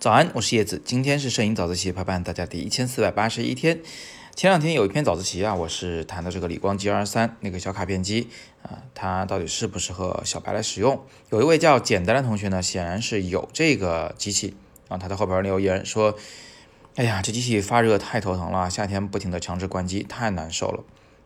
[0.00, 3.80] 早安，我是叶子，今天是摄影早自习陪伴大家第一千四百八十一天。
[4.34, 8.28] 前两天有一篇早自习啊，我是谈的这个理光 G 二三那个小卡片机
[8.62, 11.04] 啊，它到底适不适合小白来使用？
[11.28, 14.56] 有一位叫简单的同学呢，显然是有这个机器
[14.88, 16.16] 啊，他在后边留言说
[16.96, 20.82] ：“哎呀，这机器发热太头疼了，夏天不停的强制关机，太难受了。”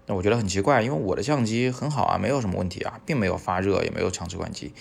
[0.07, 4.73] 那我觉得很奇怪，因为我的相机很好啊，没有什么问题啊，并没有发热，也没有强制关机。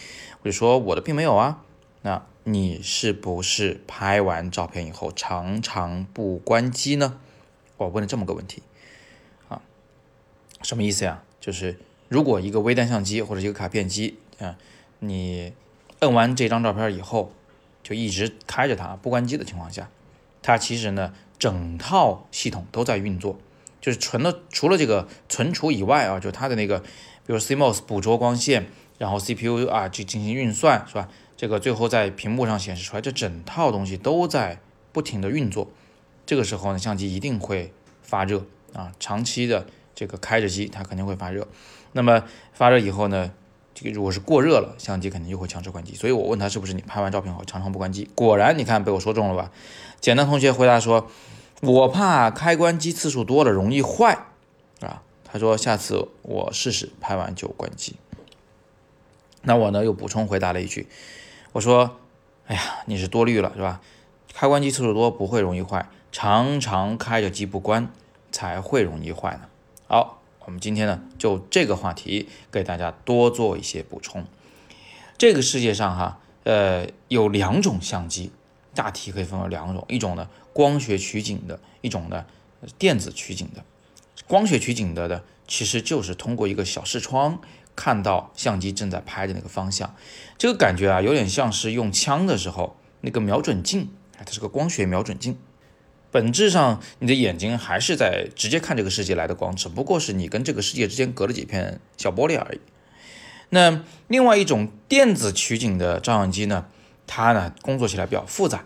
[0.41, 1.63] 我就说我的并没有啊，
[2.01, 2.23] 那。
[2.45, 7.17] 你是不是拍完照片以后常常不关机呢？
[7.77, 8.61] 我问了这么个问题
[9.47, 9.61] 啊，
[10.61, 11.23] 什么意思呀？
[11.39, 14.57] 就是如果一个微单相机或者一个卡片机啊，
[14.99, 15.53] 你
[15.99, 17.31] 摁完这张照片以后
[17.81, 19.89] 就一直开着它不关机的情况下，
[20.41, 23.39] 它其实呢整套系统都在运作，
[23.83, 31.09] 就是纯了除了这个存储以外啊，就它的那个比如 CMOS 捕捉光线，然后 CPU 啊去进行运算是吧？
[31.35, 34.61] 这个最后在屏幕上显示出来，这整套东西都在
[34.93, 35.67] 不停的运作。
[36.25, 41.45] 这个时候呢，相机一定会发热啊，长期的这个开着机，它肯定会发热。
[41.91, 43.33] 那么发热以后呢，
[43.73, 45.93] 这个如果是过热了，相机肯定就会强制关机。
[45.93, 48.07] 所以我问他是不是你拍完照片后常常不关机？
[48.15, 49.51] 果然，你看被我说中了吧？
[49.99, 51.09] 简单同学回答说，
[51.63, 54.25] 我怕开关机次数多了容易坏
[54.81, 55.01] 啊。
[55.23, 57.95] 他说下次我试试拍完就关机。
[59.43, 60.87] 那我呢又补充回答了一句。
[61.53, 61.97] 我说，
[62.47, 63.79] 哎呀，你是多虑了是吧？
[64.33, 67.89] 开关机次数多不会容易坏，常常开着机不关
[68.31, 69.47] 才会容易坏呢。
[69.87, 74.25] 好，我们今天呢就这个话题给大家多做一些补充。
[75.17, 78.31] 这个世界上哈，呃，有两种相机，
[78.75, 82.25] 大体可以分为两种，一种呢光学取景的，一种呢
[82.77, 83.63] 电子取景的。
[84.27, 87.39] 光学取景的的其实就是通过一个小视窗。
[87.75, 89.95] 看到相机正在拍的那个方向，
[90.37, 95.39] 这个感觉啊，有点像是用枪的时候那个瞄准镜，它是个光学瞄准镜。
[96.11, 102.59] 本质上，你的眼睛还是在直接看这个世界来的光，只不过是你跟这个世界之间隔了几片小玻璃而已。
[103.49, 106.67] 那另外一种电子取景的照相机呢，
[107.07, 108.65] 它呢工作起来比较复杂，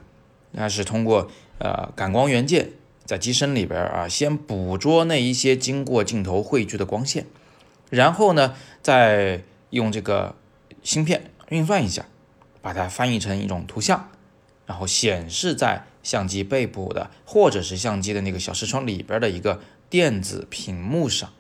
[0.54, 2.72] 它是通过呃感光元件
[3.06, 7.26] 在机身里边啊，先捕捉那一些经过镜头汇聚的光线。
[7.90, 10.36] 然后呢，再用这个
[10.84, 12.06] 芯片运算一下，
[12.62, 14.10] 把它翻译成一种图像，
[14.66, 21.32] 然后显示在相机背部的或者是相机的那个小视窗里边的一个电子屏幕上。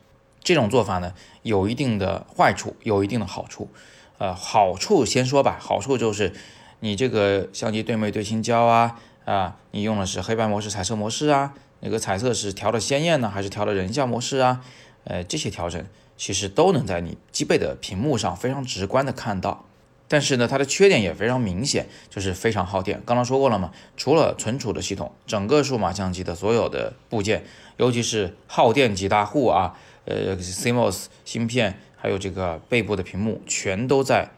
[0.42, 1.14] 这种做法呢，
[1.44, 3.70] 有一定的坏处，有一定的好处。
[4.18, 6.34] 呃，好处先说吧，好处就是
[6.80, 9.00] 你这个相机对没对清焦啊？
[9.26, 11.54] 啊，你用的是黑白模式、彩色模式啊？
[11.82, 14.64] 那个彩色是调的鲜艳呢，还是调的人像模式啊？
[15.04, 15.86] 呃，这些调整。
[16.20, 19.66] 其实都能在你机背的屏幕上非常直观的看到，
[20.08, 23.00] 但是呢，它的缺点也非常明显，就是非常耗电。
[23.06, 27.44] 刚刚说过了嘛，除了存储的系统，整个数码相机的所有的部件，
[27.78, 34.32] 尤其是耗电几大户啊，呃，CMOS 芯片，还有这个背部的屏幕，全都在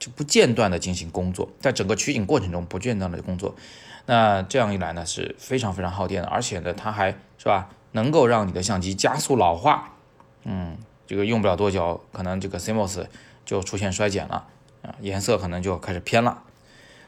[0.00, 3.54] 就不间断的进行工作，在整个取景过程中不间断的工作。
[4.06, 9.94] 那这样一来呢，是非常非常耗电的，而且呢，它还是吧，能够让你的相机加速老化，
[10.42, 10.76] 嗯。
[11.06, 13.06] 这个用不了多久，可能这个 CMOS
[13.44, 14.46] 就出现衰减了
[14.82, 16.44] 啊，颜色可能就开始偏了。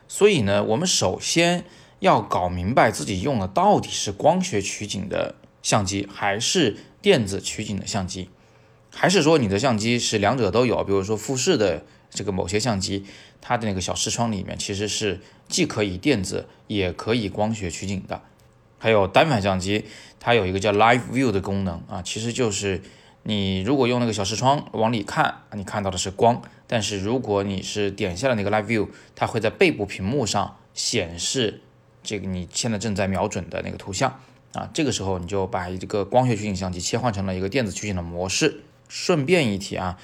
[0.08, 1.64] 所以呢，我们首先
[2.00, 8.28] 要搞明白自己用的到底是光学取景的相机，还是电子取景的相机，
[8.92, 10.82] 还是说你的相机是两者都有？
[10.82, 13.04] 比如说富士的这个某些相机，
[13.40, 18.22] 它的那个小视窗里面其实是既可以电子也可以光学取景的。
[18.78, 19.86] 还有单反相机，
[20.20, 22.82] 它有一个叫 Live View 的功能啊，其实就是。
[23.24, 31.60] 你如果用那个小视窗往里看，你看到的是光；但是如果你是点下了那个 Live View，它会在背部屏幕上显示
[32.02, 34.18] 这个你现在正在瞄准的那个图像
[34.54, 34.68] 啊。
[34.74, 38.62] 这个时候你就把这个光学取景相机切换成了一个电子取景的模式。
[38.88, 39.96] 顺便一提啊，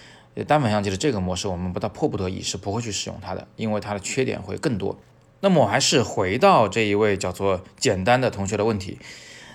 [0.44, 4.98] 单反相机的这个模式我们不到迫不得已是不会去使用它的，因为它的缺点会更多。
[5.40, 8.98] 那么我还是回到这一位叫做简单的同学的问题，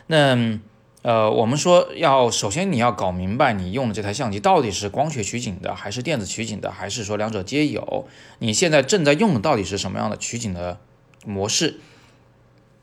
[0.07, 0.59] 那。
[1.03, 8.07] 呃，我们说要首先你要搞明白你用的这台相机到底是光学取景的，还是电子取景的，还是说两者皆有？
[8.39, 10.79] 你现在正在用的到底是什么样的取景的
[11.25, 11.81] 模式？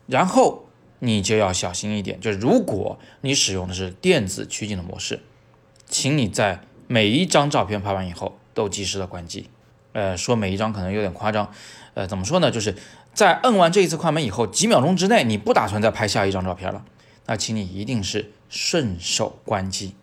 [0.05, 0.65] 然后
[0.99, 5.21] 你就要小心一点，就是如果你使用的是电子取景的模式，
[5.87, 9.49] 请你在每一张照片拍完以后都及时的关机。
[9.93, 11.49] 呃，说每一张可能有点夸张，
[11.93, 12.51] 呃，怎么说呢？
[12.51, 12.75] 就是
[13.13, 16.83] 在摁完这一次快门以后，几秒钟之内你不打算再拍下一张照片了。
[17.27, 19.95] 那请你一定是顺手关机，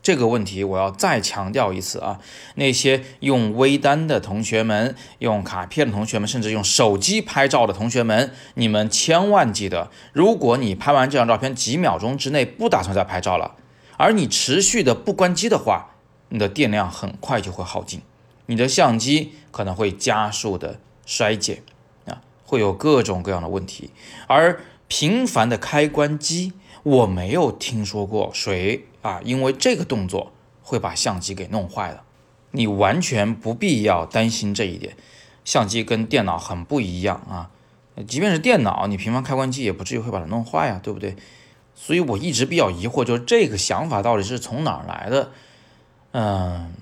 [0.00, 2.20] 这个问题我要再强调一次啊！
[2.54, 13.56] 那些用微单的同学们、用卡片的同学们，甚至用手机拍照的同学们，你们千万记得，如果你拍完这张照片几秒钟之内不打算再拍照了，
[13.98, 15.96] 而你持续的不关机的话，
[16.30, 18.00] 你的电量很快就会耗尽，
[18.46, 21.62] 你的相机可能会加速的衰减
[22.06, 23.90] 啊，会有各种各样的问题。
[24.26, 28.86] 而频繁的开关机，我没有听说过谁。
[29.02, 30.30] 啊，因为这个动作
[30.62, 32.02] 会把相机给弄坏了，
[32.50, 34.94] 你完全不必要担心这一点。
[35.42, 37.50] 相机跟电脑很不一样啊，
[38.06, 41.16] 即便是电脑，你频繁开关机也不至于会把它弄坏啊，对不对？
[41.74, 45.30] 所以我一直比较疑惑，就是这个想法到底是从哪儿来的？
[46.12, 46.72] 嗯，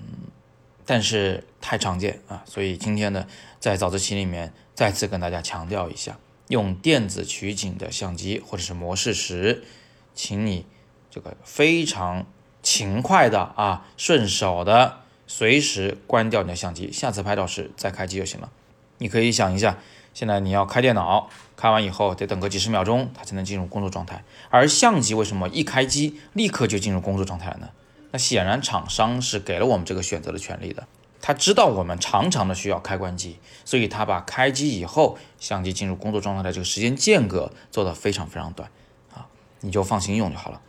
[0.85, 3.25] 但是太常见啊，所以今天呢，
[3.59, 6.17] 在早自习里面再次跟大家强调一下，
[6.47, 9.63] 用电子取景的相机或者是模式时，
[10.13, 10.65] 请你。
[11.11, 12.27] 这个非常
[12.61, 18.51] 勤快的啊，顺手的，随时关掉你的相机，下次拍照时再开机就行了。
[18.99, 19.79] 你可以想一下，
[20.13, 21.27] 现在你要开电脑，
[21.57, 24.23] 开完以后得等个几十秒钟，它才能进入工作状态。
[24.51, 27.69] 而相机为什么一开机立刻就进入工作状态了呢？
[28.11, 30.87] 那显然厂商是给了我们这个选择的权利的。
[31.21, 38.69] 他知道我们常常的需要开关机，所以他把开机以后相机进入工作状态的这个时间间隔做得非常非常短
[39.13, 39.27] 啊，
[39.59, 40.61] 你就放心用就好了。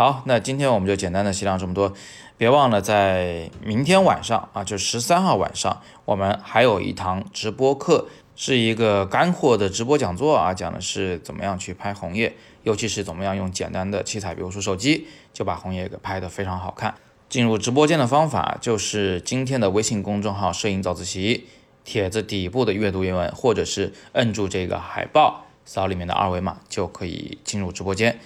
[0.00, 1.92] 好，那今天我们就简单的细聊这么多，
[2.38, 16.94] 别忘了在明天晚上啊，就十三号晚上，我们还有一堂直播课，是一个干货的直播讲座啊，讲的是怎么样去拍红叶，尤其是怎么样用简单的器材，比如说手机，就把红叶给拍得非常好看。
[17.28, 21.46] 进入直播间的方法就是今天的微信公众号“摄影早自习”
[21.84, 28.18] 帖子底部的阅读原文，或者是摁住这个海报，扫里面的二维码就可以进入直播间。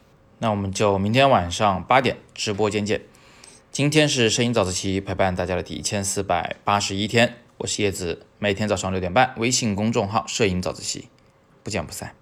[0.45, 3.01] 那我们就明天晚上八点直播间见。
[3.73, 11.09] 今天是摄影早自习陪伴大家的第一千四百八十一天，我是叶子，每天早上六点半，微信公众号“摄影早自习”，
[11.65, 12.15] 不见不散。